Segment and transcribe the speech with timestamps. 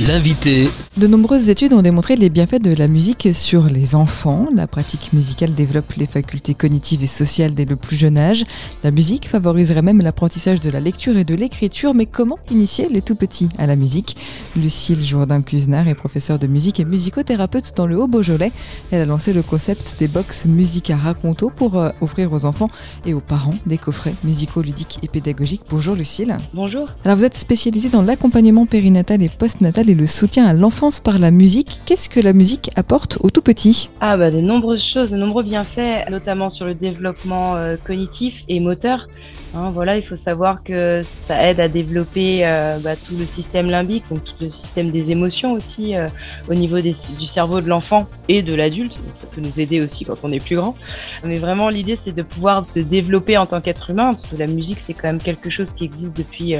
[0.00, 0.66] L'invité.
[0.96, 4.48] De nombreuses études ont démontré les bienfaits de la musique sur les enfants.
[4.52, 8.42] La pratique musicale développe les facultés cognitives et sociales dès le plus jeune âge.
[8.82, 11.94] La musique favoriserait même l'apprentissage de la lecture et de l'écriture.
[11.94, 14.16] Mais comment initier les tout petits à la musique?
[14.56, 18.50] Lucille Jourdain-Cuisenard est professeure de musique et musicothérapeute dans le Haut-Beaujolais.
[18.90, 22.70] Elle a lancé le concept des box Musica Raconto pour euh, offrir aux enfants
[23.06, 25.62] et aux parents des coffrets musicaux, ludiques et pédagogiques.
[25.70, 26.36] Bonjour Lucille.
[26.52, 26.88] Bonjour.
[27.04, 31.18] Alors vous êtes spécialisée dans l'accompagnement périnatal et postnatal et le soutien à l'enfance par
[31.18, 31.80] la musique.
[31.86, 33.90] Qu'est-ce que la musique apporte aux tout petits?
[34.00, 38.60] Ah bah de nombreuses choses, de nombreux bienfaits, notamment sur le développement euh, cognitif et
[38.60, 39.06] moteur.
[39.54, 43.66] Hein, voilà, il faut savoir que ça aide à développer euh, bah, tout le système
[43.66, 46.08] limbique, donc tout le système des émotions aussi euh,
[46.48, 48.98] au niveau du cerveau de l'enfant et de l'adulte.
[49.14, 50.74] Ça peut nous aider aussi quand on est plus grand.
[51.22, 54.46] Mais vraiment, l'idée, c'est de pouvoir se développer en tant qu'être humain, parce que la
[54.46, 56.56] musique, c'est quand même quelque chose qui existe depuis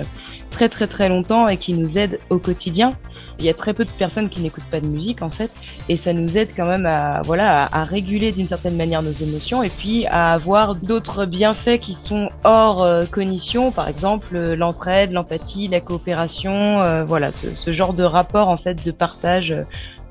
[0.51, 2.93] très très très longtemps et qui nous aide au quotidien.
[3.39, 5.51] Il y a très peu de personnes qui n'écoutent pas de musique en fait,
[5.89, 9.63] et ça nous aide quand même à voilà à, réguler d'une certaine manière nos émotions
[9.63, 15.13] et puis à avoir d'autres bienfaits qui sont hors euh, cognition, par exemple euh, l'entraide,
[15.13, 19.55] l'empathie, la coopération, euh, voilà ce, ce, genre de rapport en fait de partage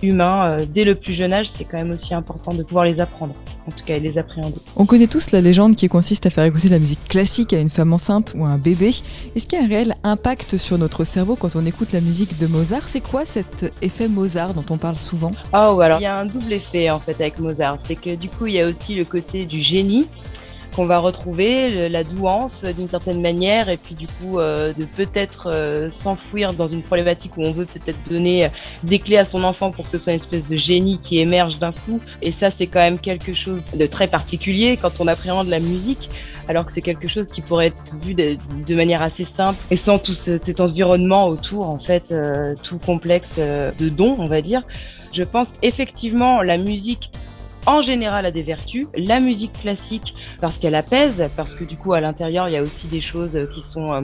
[0.03, 3.33] humain dès le plus jeune âge, c'est quand même aussi important de pouvoir les apprendre
[3.67, 4.57] en tout cas, les appréhender.
[4.75, 7.59] On connaît tous la légende qui consiste à faire écouter de la musique classique à
[7.59, 8.89] une femme enceinte ou à un bébé.
[9.35, 12.39] Est-ce qu'il y a un réel impact sur notre cerveau quand on écoute la musique
[12.39, 12.87] de Mozart?
[12.87, 15.31] C'est quoi cet effet Mozart dont on parle souvent?
[15.53, 17.77] Oh, alors il y a un double effet en fait avec Mozart.
[17.83, 20.07] C'est que du coup, il y a aussi le côté du génie
[20.75, 25.49] qu'on va retrouver, la douance d'une certaine manière, et puis du coup euh, de peut-être
[25.53, 28.47] euh, s'enfouir dans une problématique où on veut peut-être donner
[28.83, 31.59] des clés à son enfant pour que ce soit une espèce de génie qui émerge
[31.59, 31.99] d'un coup.
[32.21, 36.09] Et ça, c'est quand même quelque chose de très particulier quand on appréhende la musique
[36.49, 39.97] alors que c'est quelque chose qui pourrait être vu de, manière assez simple et sans
[39.97, 44.61] tout cet environnement autour, en fait, euh, tout complexe de dons, on va dire.
[45.13, 47.11] Je pense effectivement la musique
[47.65, 48.87] en général a des vertus.
[48.95, 52.61] La musique classique, parce qu'elle apaise, parce que du coup à l'intérieur il y a
[52.61, 54.01] aussi des choses qui sont euh,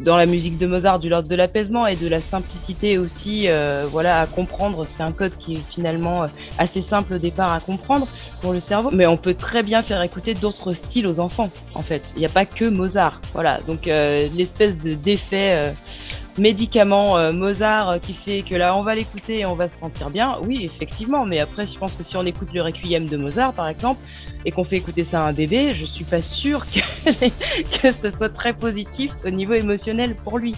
[0.00, 3.86] dans la musique de Mozart du l'ordre de l'apaisement et de la simplicité aussi, euh,
[3.90, 4.84] voilà à comprendre.
[4.86, 8.08] C'est un code qui est finalement euh, assez simple au départ à comprendre
[8.40, 11.50] pour le cerveau, mais on peut très bien faire écouter d'autres styles aux enfants.
[11.74, 13.20] En fait, il n'y a pas que Mozart.
[13.32, 15.74] Voilà, donc l'espèce de d'effet
[16.38, 19.76] médicament euh, Mozart euh, qui fait que là on va l'écouter et on va se
[19.76, 23.16] sentir bien, oui effectivement, mais après je pense que si on écoute le Requiem de
[23.16, 24.00] Mozart par exemple
[24.44, 26.80] et qu'on fait écouter ça à un bébé, je suis pas sûre que,
[27.82, 30.54] que ce soit très positif au niveau émotionnel pour lui.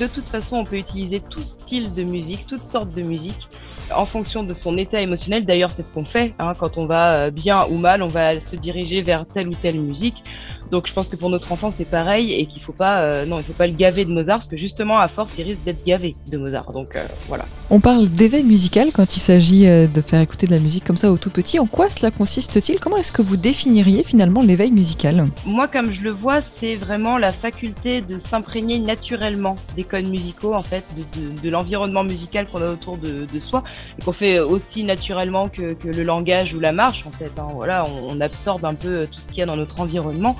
[0.00, 3.48] De toute façon, on peut utiliser tout style de musique, toutes sortes de musique
[3.94, 5.44] en fonction de son état émotionnel.
[5.44, 8.40] D'ailleurs, c'est ce qu'on fait hein, quand on va euh, bien ou mal, on va
[8.40, 10.22] se diriger vers telle ou telle musique.
[10.70, 13.38] Donc je pense que pour notre enfant c'est pareil et qu'il faut pas euh, non
[13.38, 15.84] il faut pas le gaver de Mozart parce que justement à force il risque d'être
[15.84, 17.44] gavé de Mozart donc euh, voilà.
[17.70, 20.96] On parle d'éveil musical quand il s'agit euh, de faire écouter de la musique comme
[20.96, 21.58] ça au tout petit.
[21.58, 22.78] En quoi cela consiste-t-il?
[22.78, 25.28] Comment est-ce que vous définiriez finalement l'éveil musical?
[25.44, 30.54] Moi comme je le vois c'est vraiment la faculté de s'imprégner naturellement des codes musicaux
[30.54, 33.64] en fait de, de, l'environnement musical qu'on a autour de, de soi
[33.98, 37.32] et qu'on fait aussi naturellement que, que, le langage ou la marche en fait.
[37.38, 37.48] Hein.
[37.54, 40.36] Voilà on, on absorbe un peu tout ce qu'il y a dans notre environnement.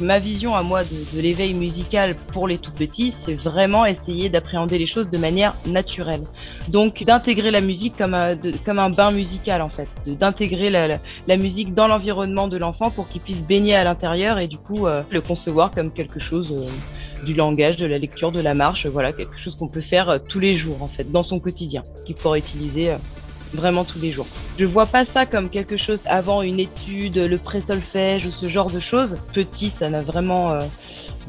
[0.00, 4.76] Ma vision à moi de, l'éveil musical pour les tout petits, c'est vraiment essayer d'appréhender
[4.76, 6.22] les choses de manière naturelle.
[6.68, 10.98] Donc d'intégrer la musique comme un, bain musical en fait, d'intégrer la,
[11.28, 14.86] la, musique dans l'environnement de l'enfant pour qu'il puisse baigner à l'intérieur et du coup
[14.86, 18.86] euh, le concevoir comme quelque chose euh, du langage, de la lecture, de la marche,
[18.86, 21.82] voilà, quelque chose qu'on peut faire euh, tous les jours en fait, dans son quotidien,
[22.04, 22.90] qu'il pourra utiliser
[23.54, 24.26] vraiment tous les jours.
[24.58, 28.70] Je vois pas ça comme quelque chose avant une étude, le pré-solfège ou ce genre
[28.70, 29.14] de choses.
[29.32, 30.60] Petit, ça n'a vraiment, euh,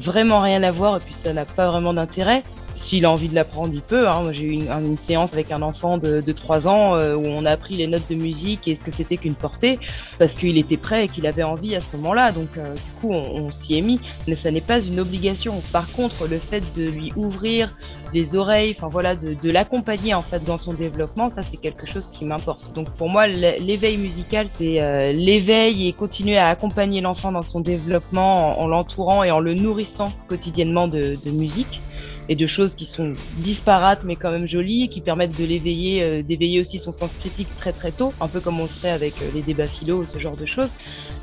[0.00, 2.42] vraiment rien à voir et puis ça n'a pas vraiment d'intérêt.
[2.76, 4.06] S'il a envie de l'apprendre, il peut.
[4.08, 4.32] Hein.
[4.32, 7.50] J'ai eu une, séance avec un enfant de, de 3 ans euh, où on a
[7.50, 9.78] appris les notes de musique et ce que c'était qu'une portée
[10.18, 12.32] parce qu'il était prêt et qu'il avait envie à ce moment-là.
[12.32, 14.00] Donc, euh, du coup, on, s'y est mis.
[14.28, 15.54] Mais ça n'est pas une obligation.
[15.72, 17.74] Par contre, le fait de lui ouvrir
[18.12, 22.08] les oreilles, enfin voilà, de, l'accompagner en fait dans son développement, ça c'est quelque chose
[22.12, 22.72] qui m'importe.
[22.74, 27.60] Donc pour moi, l'éveil musical, c'est euh, l'éveil et continuer à accompagner l'enfant dans son
[27.60, 31.80] développement en, en l'entourant et en le nourrissant quotidiennement de musique
[32.28, 36.22] et de choses qui sont disparates mais quand même jolies, qui permettent de l'éveiller, euh,
[36.22, 39.14] d'éveiller aussi son sens critique très très tôt, un peu comme on le ferait avec
[39.22, 40.70] euh, les débats philo ce genre de choses.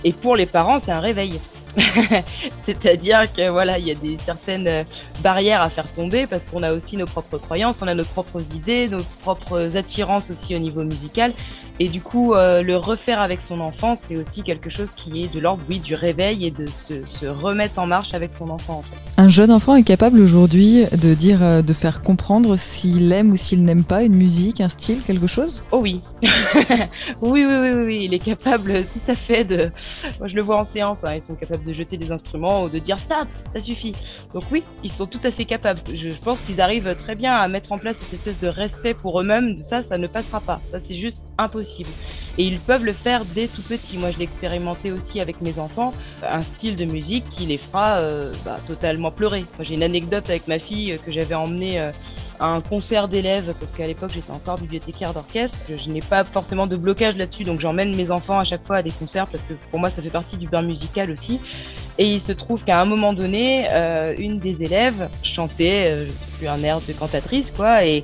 [0.04, 1.40] Et pour les parents, c'est un réveil.
[2.64, 4.84] C'est-à-dire que voilà, il y a des certaines euh,
[5.22, 8.42] barrières à faire tomber parce qu'on a aussi nos propres croyances, on a nos propres
[8.56, 11.34] idées, nos propres attirances aussi au niveau musical.
[11.80, 15.34] Et du coup, euh, le refaire avec son enfant, c'est aussi quelque chose qui est
[15.34, 18.84] de l'ordre, oui, du réveil et de se, remettre en marche avec son enfant.
[19.18, 23.38] Un jeune enfant est capable aujourd'hui de dire, euh, de faire comprendre s'il aime ou
[23.38, 25.64] s'il n'aime pas une musique, un style, quelque chose?
[25.72, 26.02] Oh oui.
[26.22, 29.72] oui, oui, oui, oui, il est capable tout à fait de.
[30.20, 32.70] Moi, je le vois en séance, hein, ils sont capables de jeter des instruments ou
[32.70, 33.94] de dire stop, ça suffit.
[34.34, 35.82] Donc oui, ils sont tout à fait capables.
[35.94, 39.20] Je pense qu'ils arrivent très bien à mettre en place cette espèce de respect pour
[39.20, 39.58] eux-mêmes.
[39.64, 40.62] Ça, ça ne passera pas.
[40.66, 41.90] Ça, c'est juste impossible.
[42.38, 43.98] Et ils peuvent le faire dès tout petit.
[43.98, 47.98] Moi, je l'ai expérimenté aussi avec mes enfants, un style de musique qui les fera
[47.98, 49.46] euh, bah, totalement pleurer.
[49.60, 51.92] J'ai une anecdote avec ma fille que j'avais emmenée euh,
[52.40, 55.58] un concert d'élèves, parce qu'à l'époque, j'étais encore bibliothécaire d'orchestre.
[55.70, 58.84] Je, n'ai pas forcément de blocage là-dessus, donc j'emmène mes enfants à chaque fois à
[58.84, 61.40] des concerts, parce que pour moi, ça fait partie du bain musical aussi.
[61.98, 65.96] Et il se trouve qu'à un moment donné, euh, une des élèves chantait,
[66.42, 68.04] je un air de cantatrice, quoi, et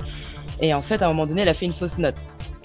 [0.62, 2.16] en fait, à un moment donné, elle a fait une fausse note.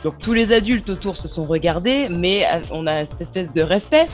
[0.06, 3.64] Donc tous les adultes autour se sont regardés, mais euh, on a cette espèce de
[3.64, 4.06] respect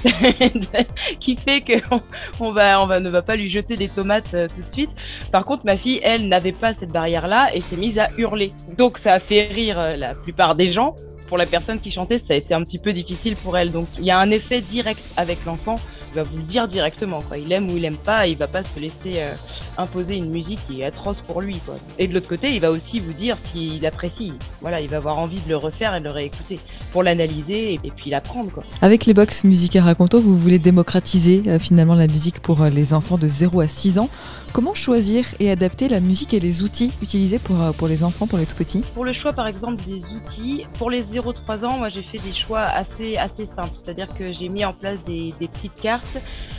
[1.20, 2.02] qui fait qu'on
[2.40, 4.90] on va, on va, ne va pas lui jeter des tomates euh, tout de suite.
[5.34, 8.54] Par contre, ma fille, elle, n'avait pas cette barrière-là et s'est mise à hurler.
[8.78, 10.96] Donc ça a fait rire euh, la plupart des gens.
[11.28, 13.74] Pour la personne qui chantait, ça a été un petit peu difficile pour elle.
[13.74, 15.76] Donc il y a un effet direct avec l'enfant
[16.12, 17.22] il va vous le dire directement.
[17.22, 17.38] Quoi.
[17.38, 19.34] Il aime ou il aime pas, il va pas se laisser euh,
[19.78, 21.58] imposer une musique qui est atroce pour lui.
[21.66, 21.76] Quoi.
[21.98, 24.34] Et de l'autre côté, il va aussi vous dire s'il apprécie.
[24.60, 26.60] Voilà, il va avoir envie de le refaire et de le réécouter
[26.92, 28.52] pour l'analyser et, puis l'apprendre.
[28.52, 28.64] Quoi.
[28.82, 32.70] Avec les box Musique à Raconto, vous voulez démocratiser euh, finalement la musique pour euh,
[32.70, 34.10] les enfants de 0 à 6 ans.
[34.52, 38.38] Comment choisir et adapter la musique et les outils utilisés pour, pour les enfants, pour
[38.38, 38.84] les tout petits?
[38.94, 42.34] Pour le choix par exemple des outils, pour les 0-3 ans, moi j'ai fait des
[42.34, 43.76] choix assez, assez simples.
[43.78, 46.01] C'est-à-dire que j'ai mis en place des, des petites cartes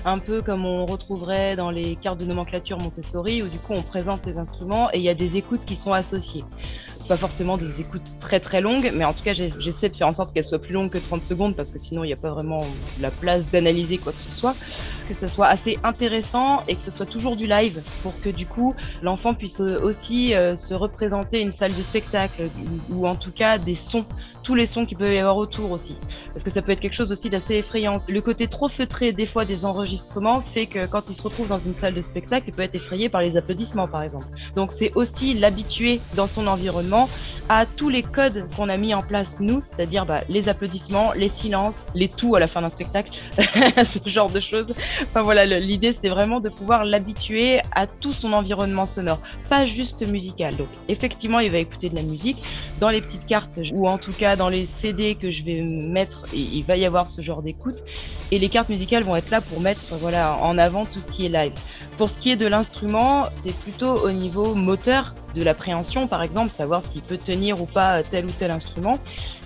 [0.05, 3.83] un peu comme on retrouverait dans les cartes de nomenclature Montessori, où du coup on
[3.83, 6.44] présente les instruments et il y a des écoutes qui sont associées.
[7.09, 10.12] Pas forcément des écoutes très très longues, mais en tout cas j'essaie de faire en
[10.12, 12.31] sorte qu'elles soient plus longues que 30 secondes parce que sinon il n'y a pas
[12.31, 12.65] vraiment
[13.00, 14.55] la place d'analyser quoi que ce soit.
[15.09, 18.47] Que ce soit assez intéressant et que ce soit toujours du live pour que du
[18.47, 22.49] coup l'enfant puisse aussi euh, se représenter une salle de spectacle
[22.89, 24.06] ou en tout cas des sons
[24.43, 25.97] tous les sons qu'il peut y avoir autour aussi.
[26.33, 28.00] Parce que ça peut être quelque chose aussi d'assez effrayant.
[28.09, 31.59] Le côté trop feutré des fois des enregistrements fait que quand il se retrouve dans
[31.59, 34.27] une salle de spectacle, il peut être effrayé par les applaudissements par exemple.
[34.56, 37.09] Donc c'est aussi l'habituer dans son environnement
[37.49, 41.29] à tous les codes qu'on a mis en place nous, c'est-à-dire bah, les applaudissements, les
[41.29, 43.11] silences, les tout à la fin d'un spectacle,
[43.85, 44.73] ce genre de choses.
[45.03, 50.06] Enfin voilà, l'idée c'est vraiment de pouvoir l'habituer à tout son environnement sonore, pas juste
[50.06, 50.56] musical.
[50.56, 52.39] Donc effectivement, il va écouter de la musique
[52.81, 56.25] dans les petites cartes ou en tout cas dans les CD que je vais mettre,
[56.34, 57.76] il va y avoir ce genre d'écoute.
[58.31, 61.26] Et les cartes musicales vont être là pour mettre voilà, en avant tout ce qui
[61.26, 61.52] est live.
[61.99, 66.50] Pour ce qui est de l'instrument, c'est plutôt au niveau moteur de l'appréhension, par exemple,
[66.50, 68.99] savoir s'il peut tenir ou pas tel ou tel instrument.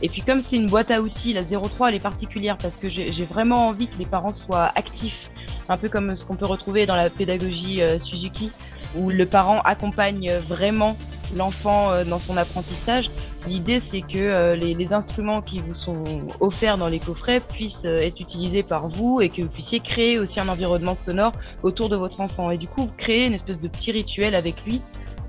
[0.02, 2.88] Et puis comme c'est une boîte à outils, la 03, elle est particulière parce que
[2.88, 5.30] j'ai vraiment envie que les parents soient actifs,
[5.68, 8.50] un peu comme ce qu'on peut retrouver dans la pédagogie euh, Suzuki,
[8.96, 10.96] où le parent accompagne vraiment
[11.34, 13.10] l'enfant euh, dans son apprentissage.
[13.46, 16.04] L'idée, c'est que euh, les, instruments qui vous sont
[16.40, 20.40] offerts dans les coffrets puissent être utilisés par vous et que vous puissiez créer aussi
[20.40, 21.32] un environnement sonore
[21.62, 22.50] autour de votre enfant.
[22.50, 24.80] Et du coup, créer une espèce de petit rituel avec lui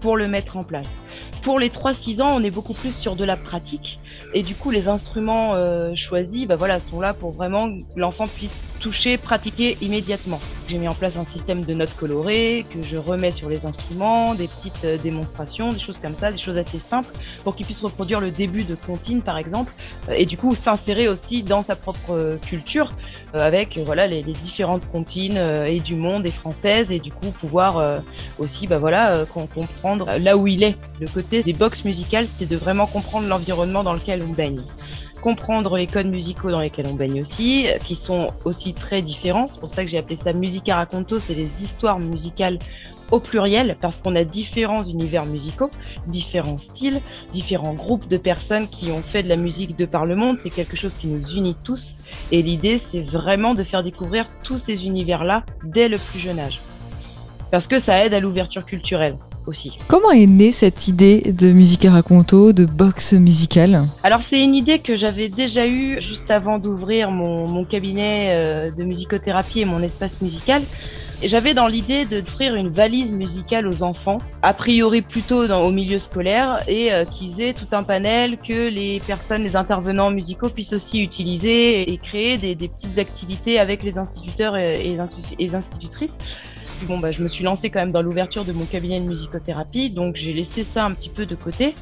[0.02, 0.98] pour le mettre en place.
[1.42, 3.98] Pour les 3-6 ans, on est beaucoup plus sur de la pratique
[4.34, 8.25] et du coup les instruments euh, choisis bah voilà, sont là pour vraiment que l'enfant
[8.28, 10.40] puisse toucher, pratiquer immédiatement.
[10.70, 14.36] J'ai mis en place un système de notes colorées que je remets sur les instruments,
[14.36, 17.81] des petites euh, démonstrations, des choses comme ça, des choses assez simples pour qu'il puisse
[17.81, 19.74] reproduire le début de comptine par exemple
[20.10, 22.90] euh, et du coup s'insérer aussi dans sa propre culture
[23.34, 28.02] avec voilà les, différentes comptines et du monde et françaises et du coup pouvoir
[28.40, 30.76] aussi bah voilà comprendre là où il est.
[31.00, 34.62] Le côté des box musicales, c'est de vraiment comprendre l'environnement dans lequel on baigne
[35.21, 39.47] comprendre les codes musicaux dans lesquels on baigne aussi, qui sont aussi très différents.
[39.50, 42.59] C'est pour ça que j'ai appelé ça Musica Raconto, c'est des histoires musicales
[43.12, 45.69] au pluriel, parce qu'on a différents univers musicaux,
[46.07, 50.16] différents styles, différents groupes de personnes qui ont fait de la musique de par le
[50.16, 50.38] monde.
[50.40, 51.97] C'est quelque chose qui nous unit tous.
[52.31, 56.59] Et l'idée, c'est vraiment de faire découvrir tous ces univers-là dès le plus jeune âge.
[57.52, 59.16] Parce que ça aide à l'ouverture culturelle.
[59.87, 64.80] Comment est née cette idée de musique raconto, de boxe musicale Alors c'est une idée
[64.80, 70.21] que j'avais déjà eue juste avant d'ouvrir mon, cabinet euh, de musicothérapie et mon espace
[70.21, 70.61] musical.
[71.24, 75.97] J'avais dans l'idée d'offrir une valise musicale aux enfants, a priori plutôt dans, au milieu
[75.97, 80.74] scolaire, et euh, qu'ils aient tout un panel que les personnes, les intervenants musicaux puissent
[80.74, 84.95] aussi utiliser et créer des, petites activités avec les instituteurs et,
[85.40, 86.18] les institutrices
[86.86, 89.90] bon, bah, je me suis lancée quand même dans l'ouverture de mon cabinet de musicothérapie,
[89.90, 91.74] donc j'ai laissé ça un petit peu de côté.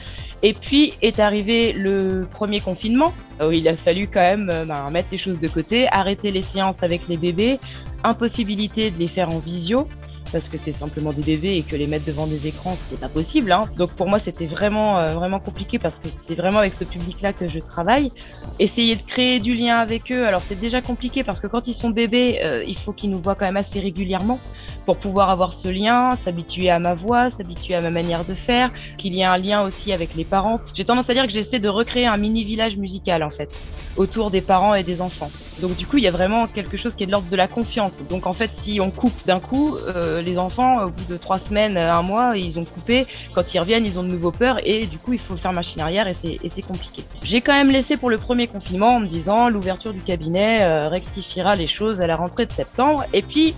[0.44, 4.88] Et puis est arrivé le premier confinement, où il a fallu quand même euh, bah,
[4.92, 7.60] mettre les choses de côté, arrêter les séances avec les bébés,
[8.04, 9.88] impossibilité de les faire en visio
[10.36, 13.08] parce que c'est simplement des bébés et que les mettre devant des écrans, c'est pas
[13.08, 13.54] possible.
[13.54, 13.64] Hein.
[13.78, 17.32] Donc pour moi, c'était vraiment, euh, vraiment compliqué parce que c'est vraiment avec ce public-là
[17.32, 18.12] que je travaille.
[18.60, 21.74] Essayer de créer du lien avec eux, alors c'est déjà compliqué parce que quand ils
[21.74, 24.42] sont bébés, euh, il faut qu'ils nous voient quand même assez régulièrement
[24.86, 28.72] pour pouvoir avoir ce lien, s'habituer à ma voix, s'habituer à ma manière de faire,
[28.98, 30.60] qu'il y ait un lien aussi avec les parents.
[30.76, 33.58] J'ai tendance à dire que j'essaie de recréer un mini village musical en fait,
[33.96, 35.30] autour des parents et des enfants.
[35.62, 37.48] Donc du coup, il y a vraiment quelque chose qui est de l'ordre de la
[37.48, 38.00] confiance.
[38.10, 41.40] Donc en fait, si on coupe d'un coup, euh, les enfants, au bout de trois
[41.40, 43.06] semaines, un mois, ils ont coupé.
[43.34, 45.82] Quand ils reviennent, ils ont de nouveau peur et du coup, il faut faire machine
[45.82, 47.04] arrière et c'est compliqué.
[47.24, 50.90] J'ai quand même laissé pour le premier confinement en me disant l'ouverture du cabinet euh,
[50.90, 53.06] rectifiera les choses à la rentrée de septembre.
[53.14, 53.56] Et puis,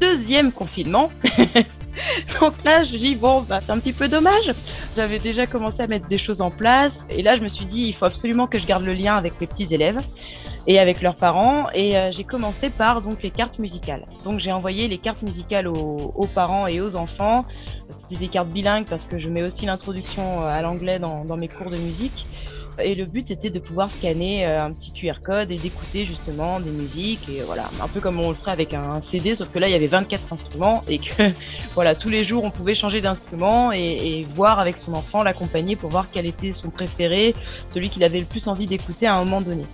[0.00, 1.10] deuxième confinement.
[2.40, 4.52] Donc là, je dis, bon, bah, c'est un petit peu dommage.
[4.96, 7.06] J'avais déjà commencé à mettre des choses en place.
[7.10, 9.40] Et là, je me suis dit, il faut absolument que je garde le lien avec
[9.40, 9.98] mes petits élèves
[10.66, 11.66] et avec leurs parents.
[11.74, 14.06] Et euh, j'ai commencé par donc les cartes musicales.
[14.24, 17.44] Donc j'ai envoyé les cartes musicales aux, parents et aux enfants.
[17.90, 21.48] C'était des cartes bilingues parce que je mets aussi l'introduction euh, à l'anglais dans mes
[21.48, 22.26] cours de musique.
[22.82, 26.60] Et le but, c'était de pouvoir scanner euh, un petit QR code et d'écouter justement
[26.60, 27.28] des musiques.
[27.28, 29.72] Et voilà, un peu comme on le ferait avec un CD, sauf que là, il
[29.72, 31.30] y avait 24 instruments et que
[31.74, 35.76] voilà, tous les jours, on pouvait changer d'instrument et, et, voir avec son enfant, l'accompagner
[35.76, 37.34] pour voir quel était son préféré,
[37.70, 39.64] celui qu'il avait le plus envie d'écouter à un moment donné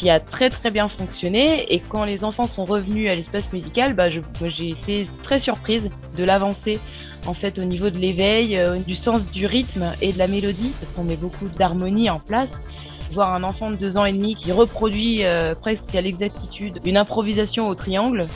[0.00, 1.72] qui a très très bien fonctionné.
[1.72, 6.24] Et quand les enfants sont revenus à l'espace musical, bah, j'ai été très surprise de
[6.24, 6.80] l'avancée
[7.26, 10.72] en fait au niveau de l'éveil, euh, du sens du rythme et de la mélodie,
[10.80, 12.62] parce qu'on met beaucoup d'harmonie en place.
[13.12, 16.96] Voir un enfant de deux ans et demi qui reproduit euh, presque à l'exactitude une
[16.96, 18.26] improvisation au triangle,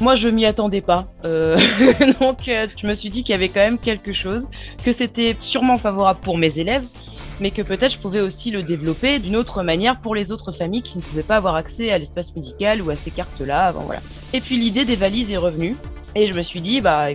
[0.00, 1.06] moi, je m'y attendais pas.
[1.24, 1.56] Euh,
[2.20, 4.48] donc, je me suis dit qu'il y avait quand même quelque chose,
[4.84, 6.82] que c'était sûrement favorable pour mes élèves,
[7.42, 10.82] mais que peut-être je pouvais aussi le développer d'une autre manière pour les autres familles
[10.82, 13.74] qui ne pouvaient pas avoir accès à l'espace musical ou à ces cartes-là.
[14.32, 15.76] Et puis l'idée des valises est revenue.
[16.14, 17.06] Et je me suis dit, bah,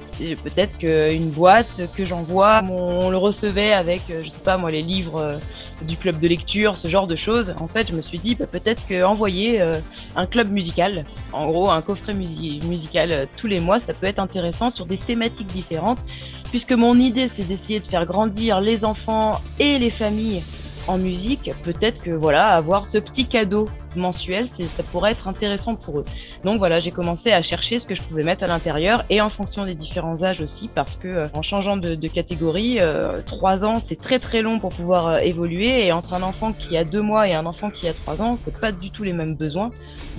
[0.44, 4.82] peut-être qu'une boîte que j'envoie, on le recevait avec, euh, je sais pas moi, les
[4.82, 5.38] livres euh,
[5.84, 7.54] du club de lecture, ce genre de choses.
[7.60, 9.74] En fait, je me suis dit, bah, peut-être qu'envoyer euh,
[10.16, 14.72] un club musical, en gros, un coffret musical tous les mois, ça peut être intéressant
[14.72, 16.00] sur des thématiques différentes.
[16.50, 20.42] Puisque mon idée, c'est d'essayer de faire grandir les enfants et les familles
[20.88, 23.66] en musique, peut-être que voilà, avoir ce petit cadeau
[23.98, 26.06] mensuel, ça pourrait être intéressant pour eux.
[26.44, 29.30] Donc voilà, j'ai commencé à chercher ce que je pouvais mettre à l'intérieur et en
[29.30, 33.80] fonction des différents âges aussi, parce que euh, en changeant de, catégorie, euh, trois ans
[33.80, 37.02] c'est très très long pour pouvoir euh, évoluer et entre un enfant qui a deux
[37.02, 39.72] mois et un enfant qui a trois ans, c'est pas du tout les mêmes besoins.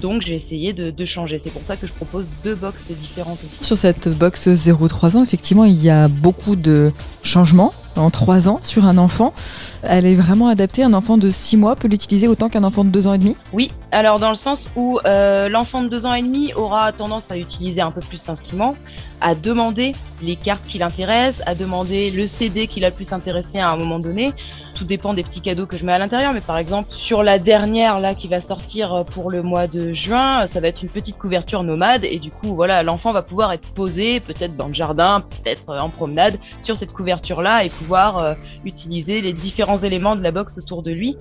[0.02, 1.38] Donc j'ai essayé de, de changer.
[1.38, 3.64] C'est pour ça que je propose deux boxes différentes aussi.
[3.64, 6.92] Sur cette box 0-3 ans, effectivement, il y a beaucoup de
[7.22, 9.32] changements en 3 ans sur un enfant.
[9.82, 10.82] Elle est vraiment adaptée.
[10.82, 13.36] Un enfant de 6 mois peut l'utiliser autant qu'un enfant de 2 ans et demi?
[13.52, 17.30] Oui, alors dans le sens où euh, l'enfant de 2 ans et demi aura tendance
[17.30, 18.74] à utiliser un peu plus l'instrument,
[19.20, 23.70] à demander les cartes qui l'intéressent, à demander le CD qui l'a plus intéressé à
[23.70, 24.32] un moment donné.
[24.78, 27.40] Tout dépend des petits cadeaux que je mets à l'intérieur, mais par exemple sur la
[27.40, 31.18] dernière là qui va sortir pour le mois de juin, ça va être une petite
[31.18, 35.24] couverture nomade et du coup voilà l'enfant va pouvoir être posé peut-être dans le jardin,
[35.42, 40.22] peut-être en promenade sur cette couverture là et pouvoir euh, utiliser les différents éléments de
[40.22, 41.16] la box autour de lui.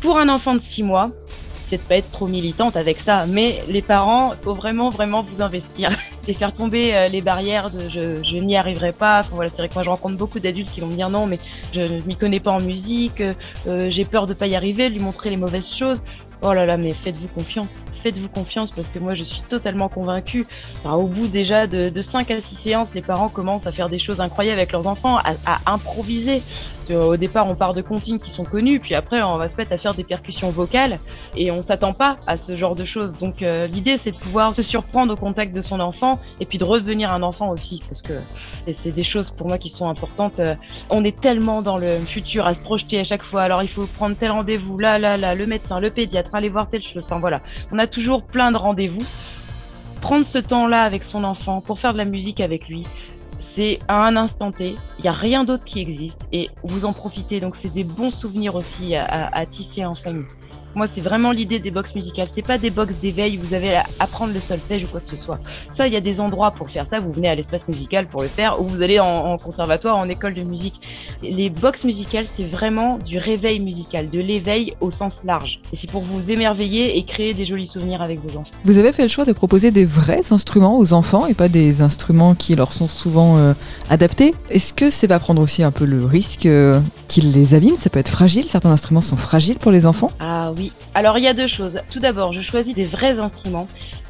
[0.00, 3.56] Pour un enfant de 6 mois, c'est de pas être trop militante avec ça, mais
[3.68, 5.90] les parents, faut vraiment vraiment vous investir
[6.28, 9.20] et faire tomber euh, les barrières de je, n'y arriverai pas.
[9.20, 11.26] Enfin voilà, c'est vrai que moi je rencontre beaucoup d'adultes qui vont me dire non,
[11.26, 11.38] mais
[11.72, 15.00] je ne m'y connais pas en musique, euh, j'ai peur de pas y arriver, lui
[15.00, 16.00] montrer les mauvaises choses.
[16.40, 17.80] Oh là là, mais faites-vous confiance.
[17.94, 20.46] Faites-vous confiance parce que moi, je suis totalement convaincue.
[20.84, 23.98] Au bout déjà de, de 5 à 6 séances, les parents commencent à faire des
[23.98, 26.40] choses incroyables avec leurs enfants, à improviser.
[26.90, 29.72] Au départ, on part de comptines qui sont connues, puis après, on va se mettre
[29.72, 30.98] à faire des percussions vocales
[31.36, 33.16] et on s'attend pas à ce genre de choses.
[33.18, 36.58] Donc, euh, l'idée, c'est de pouvoir se surprendre au contact de son enfant et puis
[36.58, 38.14] de redevenir un enfant aussi parce que
[38.72, 40.38] c'est des choses pour moi qui sont importantes.
[40.40, 40.54] Euh,
[40.90, 43.42] on est tellement dans le futur à se projeter à chaque fois.
[43.42, 46.68] Alors, il faut prendre tel rendez-vous, là, là, là, le médecin, le pédiatre, aller voir
[46.68, 47.04] telle chose.
[47.04, 47.40] Enfin, voilà.
[47.72, 49.04] On a toujours plein de rendez-vous.
[50.00, 52.84] Prendre ce temps-là avec son enfant pour faire de la musique avec lui,
[53.38, 56.92] c'est à un instant T, il n'y a rien d'autre qui existe et vous en
[56.92, 57.40] profitez.
[57.40, 60.26] Donc c'est des bons souvenirs aussi à, à, à tisser en famille.
[60.74, 62.28] Moi, c'est vraiment l'idée des box musicales.
[62.30, 65.10] C'est pas des box d'éveil où vous avez à apprendre le solfège ou quoi que
[65.10, 65.40] ce soit.
[65.70, 67.00] Ça, il y a des endroits pour faire ça.
[67.00, 70.34] Vous venez à l'espace musical pour le faire ou vous allez en, conservatoire, en école
[70.34, 70.74] de musique.
[71.22, 75.60] Les box musicales, c'est vraiment du réveil musical, de l'éveil au sens large.
[75.72, 78.50] Et c'est pour vous émerveiller et créer des jolis souvenirs avec vos enfants.
[78.64, 81.80] Vous avez fait le choix de proposer des vrais instruments aux enfants et pas des
[81.80, 83.54] instruments qui leur sont souvent euh,
[83.90, 84.34] adaptés.
[84.50, 87.76] Est-ce que c'est pas prendre aussi un peu le risque euh, qu'ils les abîment?
[87.76, 88.46] Ça peut être fragile.
[88.46, 90.10] Certains instruments sont fragiles pour les enfants.
[90.20, 90.72] Ah oui.
[90.94, 91.80] Alors il y a deux choses.
[91.90, 93.68] Tout d'abord, je choisis des vrais instruments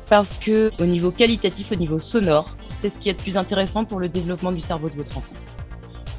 [0.08, 3.84] parce que au niveau qualitatif, au niveau sonore, c'est ce qui est le plus intéressant
[3.84, 5.34] pour le développement du cerveau de votre enfant.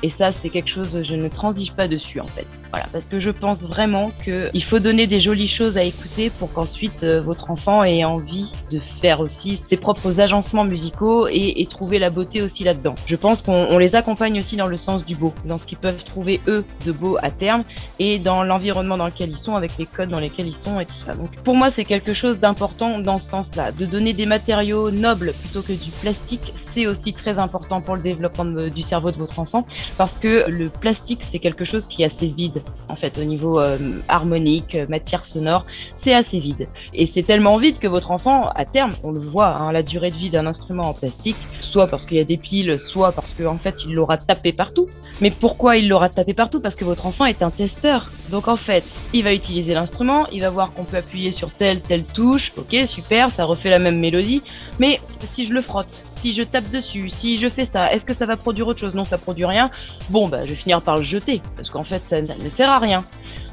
[0.01, 2.47] Et ça, c'est quelque chose, je ne transige pas dessus en fait.
[2.71, 6.53] Voilà, parce que je pense vraiment qu'il faut donner des jolies choses à écouter pour
[6.53, 11.65] qu'ensuite euh, votre enfant ait envie de faire aussi ses propres agencements musicaux et, et
[11.65, 12.95] trouver la beauté aussi là-dedans.
[13.07, 16.03] Je pense qu'on les accompagne aussi dans le sens du beau, dans ce qu'ils peuvent
[16.03, 17.63] trouver eux de beau à terme
[17.97, 20.85] et dans l'environnement dans lequel ils sont, avec les codes dans lesquels ils sont et
[20.85, 21.13] tout ça.
[21.13, 23.71] Donc pour moi, c'est quelque chose d'important dans ce sens-là.
[23.71, 28.01] De donner des matériaux nobles plutôt que du plastique, c'est aussi très important pour le
[28.01, 29.65] développement du cerveau de votre enfant
[29.97, 33.59] parce que le plastique, c'est quelque chose qui est assez vide, en fait, au niveau
[33.59, 33.77] euh,
[34.07, 35.65] harmonique, euh, matière sonore,
[35.95, 36.67] c'est assez vide.
[36.93, 40.09] Et c'est tellement vide que votre enfant, à terme, on le voit, hein, la durée
[40.09, 43.33] de vie d'un instrument en plastique, soit parce qu'il y a des piles, soit parce
[43.33, 44.87] qu'en fait, il l'aura tapé partout.
[45.21, 46.61] Mais pourquoi il l'aura tapé partout?
[46.61, 48.07] Parce que votre enfant est un testeur.
[48.31, 51.81] Donc en fait, il va utiliser l'instrument, il va voir qu'on peut appuyer sur telle,
[51.81, 54.43] telle touche, ok, super, ça refait la même mélodie,
[54.77, 58.13] mais si je le frotte, si je tape dessus, si je fais ça, est-ce que
[58.13, 58.93] ça va produire autre chose?
[58.93, 59.71] Non, ça produit rien
[60.09, 62.79] bon, bah, je vais finir par le jeter, parce qu'en fait, ça, ne sert à
[62.79, 63.03] rien.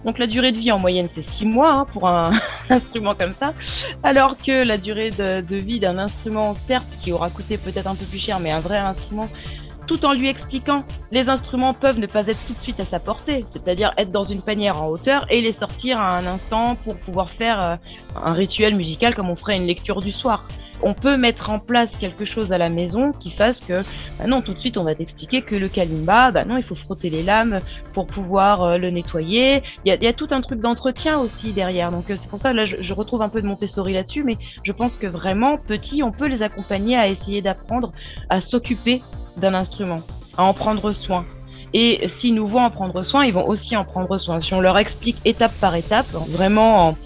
[0.04, 2.30] Donc la durée de vie en moyenne, c'est 6 mois hein, pour un
[2.70, 3.54] instrument comme ça,
[4.02, 7.94] alors que la durée de, de vie d'un instrument, certes, qui aura coûté peut-être un
[7.94, 9.28] peu plus cher, mais un vrai instrument,
[9.86, 12.98] tout en lui expliquant les instruments peuvent ne pas être tout de suite à sa
[12.98, 16.96] portée, c'est-à-dire être dans une panière en hauteur et les sortir à un instant pour
[16.96, 17.76] pouvoir faire euh,
[18.16, 20.46] un rituel musical comme on ferait une lecture du soir
[20.82, 23.82] on peut mettre en place quelque chose à la maison qui fasse que,
[24.18, 26.74] bah non, tout de suite, on va t'expliquer que le kalimba, bah non, il faut
[26.74, 27.60] frotter les lames
[27.92, 29.62] pour pouvoir euh, le nettoyer.
[29.84, 31.90] Il y a, tout un truc d'entretien aussi derrière.
[31.90, 34.72] Donc, euh, c'est pour ça, là, je, retrouve un peu de Montessori là-dessus, mais je
[34.72, 37.92] pense que vraiment, petit, on peut les accompagner à essayer d'apprendre
[38.30, 39.02] à s'occuper
[39.36, 39.98] d'un instrument,
[40.38, 41.24] à en prendre soin.
[41.74, 44.40] Et s'ils nous voient en prendre soin, ils vont aussi en prendre soin.
[44.40, 46.96] Si on leur explique étape par étape, vraiment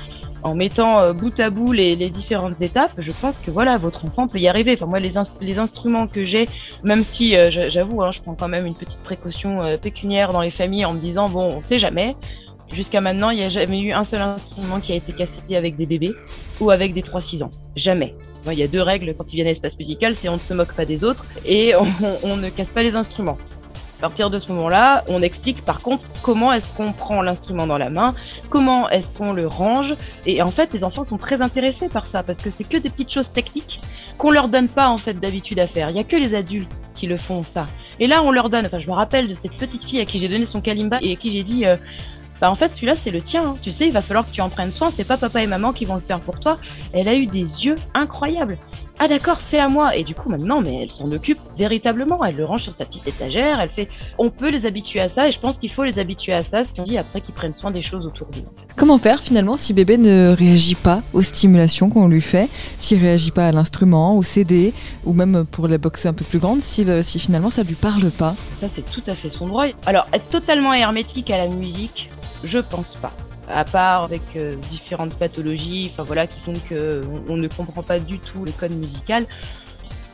[0.43, 4.29] en, mettant euh, bout à bout les, différentes étapes, je pense que voilà, votre enfant
[4.29, 4.75] peut y arriver.
[4.75, 6.49] Enfin, moi, les, les instruments que j'ai,
[6.83, 10.41] même si euh, j'avoue, hein, je prends quand même une petite précaution euh, pécuniaire dans
[10.41, 12.17] les familles en me disant, bon, on sait jamais.
[12.73, 15.77] Jusqu'à maintenant, il n'y a jamais eu un seul instrument qui a été cassé avec
[15.77, 16.15] des bébés
[16.61, 17.51] ou avec des 3-6 ans.
[17.75, 18.15] Jamais.
[18.47, 20.55] Il y a deux règles quand ils viennent à l'espace musical, c'est on ne se
[20.55, 21.73] moque pas des autres et
[22.23, 23.39] on ne casse pas les instruments.
[24.01, 27.77] À partir de ce moment-là, on explique par contre comment est-ce qu'on prend l'instrument dans
[27.77, 28.15] la main,
[28.49, 29.95] comment est-ce qu'on le range.
[30.25, 32.89] Et en fait, les enfants sont très intéressés par ça parce que c'est que des
[32.89, 33.79] petites choses techniques
[34.17, 35.91] qu'on leur donne pas en fait d'habitude à faire.
[35.91, 37.67] Il y a que les adultes qui le font ça.
[37.99, 38.65] Et là, on leur donne.
[38.65, 41.13] Enfin, je me rappelle de cette petite fille à qui j'ai donné son kalimba et
[41.13, 41.67] à qui j'ai dit.
[41.67, 41.77] Euh,
[42.41, 43.43] bah en fait celui-là c'est le tien.
[43.45, 43.55] Hein.
[43.63, 44.91] Tu sais, il va falloir que tu en prennes soin.
[44.91, 46.57] C'est pas papa et maman qui vont le faire pour toi.
[46.95, 48.57] Elle a eu des yeux incroyables
[49.03, 49.97] ah d'accord, c'est à moi.
[49.97, 52.23] Et du coup, maintenant, mais elle s'en occupe véritablement.
[52.23, 53.59] Elle le range sur sa petite étagère.
[53.59, 53.89] Elle fait.
[54.19, 56.65] On peut les habituer à ça, et je pense qu'il faut les habituer à ça.
[56.85, 58.45] dit après qu'ils prennent soin des choses autour d'eux.
[58.77, 63.31] Comment faire finalement si bébé ne réagit pas aux stimulations qu'on lui fait, s'il réagit
[63.31, 64.75] pas à l'instrument, au CD,
[65.07, 68.11] ou même pour les boxes un peu plus grandes, si, si finalement ça lui parle
[68.11, 68.35] pas?
[68.57, 69.65] Ça, c'est tout à fait son droit.
[69.87, 72.11] Alors, être totalement hermétique à la musique,
[72.45, 73.13] je pense pas
[73.53, 77.99] à part avec euh, différentes pathologies, enfin voilà, qui font que on, ne comprend pas
[77.99, 79.27] du tout le code musical.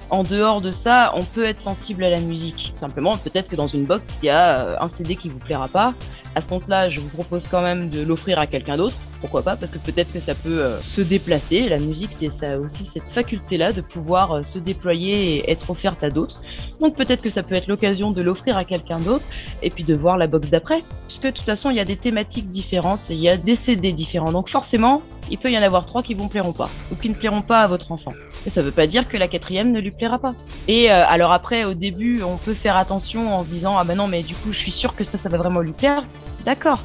[0.09, 2.71] En dehors de ça, on peut être sensible à la musique.
[2.75, 5.67] Simplement, peut-être que dans une box, il y a euh, un CD qui vous plaira
[5.67, 5.95] pas.
[6.37, 8.95] À ce moment-là, je vous propose quand même de l'offrir à quelqu'un d'autre.
[9.21, 9.57] Pourquoi pas?
[9.57, 11.69] Parce que peut-être que ça peut euh, se déplacer.
[11.69, 16.05] La musique, c'est ça aussi cette faculté-là de pouvoir euh, se déployer et être offerte
[16.05, 16.41] à d'autres.
[16.81, 19.25] Donc peut-être que ça peut être l'occasion de l'offrir à quelqu'un d'autre
[19.63, 20.85] et puis de voir la box d'après.
[21.09, 23.93] Puisque de toute façon, il y a des thématiques différentes, il y a des CD
[23.93, 24.31] différents.
[24.31, 27.15] Donc forcément, il peut y en avoir trois qui vous plairont pas ou qui ne
[27.15, 28.13] plairont pas à votre enfant.
[28.47, 30.35] Et ça veut pas dire que la quatrième ne lui plaira pas.
[30.69, 33.97] Et euh, alors après, au début, on peut faire attention en se disant ah ben
[33.97, 36.05] non mais du coup je suis sûr que ça ça va vraiment lui plaire.
[36.45, 36.81] D'accord.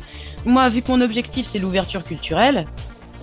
[0.45, 2.65] Moi, vu que mon objectif c'est l'ouverture culturelle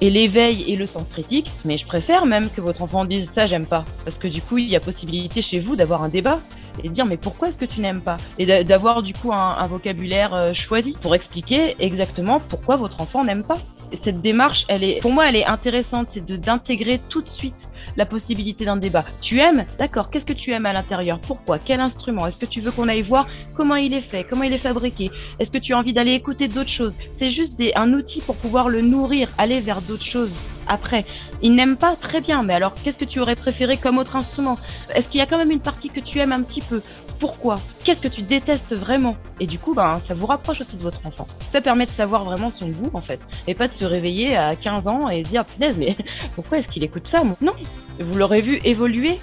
[0.00, 3.48] et l'éveil et le sens critique, mais je préfère même que votre enfant dise ça
[3.48, 6.38] j'aime pas, parce que du coup il y a possibilité chez vous d'avoir un débat
[6.84, 8.18] et de dire mais pourquoi est-ce que tu n'aimes pas?
[8.38, 13.24] Et d'avoir du coup un, un vocabulaire euh, choisi pour expliquer exactement pourquoi votre enfant
[13.24, 13.58] n'aime pas
[13.94, 18.06] cette démarche, elle est, pour moi, elle est intéressante, c'est d'intégrer tout de suite la
[18.06, 19.04] possibilité d'un débat.
[19.20, 19.64] Tu aimes?
[19.78, 21.18] D'accord, qu'est-ce que tu aimes à l'intérieur?
[21.18, 21.58] Pourquoi?
[21.58, 22.26] Quel instrument?
[22.26, 24.24] Est-ce que tu veux qu'on aille voir comment il est fait?
[24.28, 25.10] Comment il est fabriqué?
[25.38, 26.94] Est-ce que tu as envie d'aller écouter d'autres choses?
[27.12, 30.36] C'est juste un outil pour pouvoir le nourrir, aller vers d'autres choses
[30.68, 31.04] après.
[31.40, 34.58] Il n'aime pas très bien, mais alors qu'est-ce que tu aurais préféré comme autre instrument?
[34.94, 36.82] Est-ce qu'il y a quand même une partie que tu aimes un petit peu?
[37.18, 40.82] Pourquoi Qu'est-ce que tu détestes vraiment Et du coup, ben, ça vous rapproche aussi de
[40.82, 41.26] votre enfant.
[41.50, 44.54] Ça permet de savoir vraiment son goût, en fait, et pas de se réveiller à
[44.54, 45.96] 15 ans et dire punaise, mais
[46.34, 47.54] pourquoi est-ce qu'il écoute ça Non,
[47.98, 49.18] vous l'aurez vu évoluer.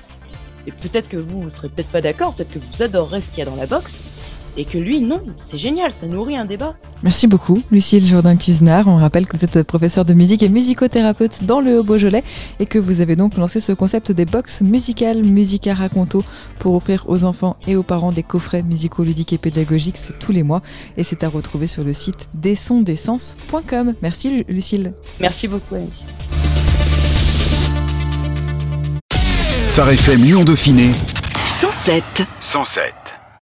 [0.68, 3.40] Et peut-être que vous, vous serez peut-être pas d'accord, peut-être que vous adorerez ce qu'il
[3.40, 4.15] y a dans la box,
[4.58, 6.76] et que lui, non, c'est génial, ça nourrit un débat.
[7.04, 8.88] Merci beaucoup, Lucille Jourdain-Cuznard.
[8.88, 12.24] On rappelle que vous êtes professeur de musique et musicothérapeute dans le Haut-Beaujolais
[12.60, 16.24] et que vous avez donc lancé ce concept des box musicales Musica Raconto
[16.60, 19.98] pour offrir aux enfants et aux parents des coffrets musicaux ludiques et pédagogiques.
[19.98, 20.62] C'est tous les mois
[20.98, 23.94] et c'est à retrouver sur le site desondescence.com.
[24.02, 24.94] Merci, Lucille.
[25.20, 25.90] Merci beaucoup, Annie.
[29.68, 30.92] Phare FM Lyon Dauphiné
[31.46, 33.05] 107 107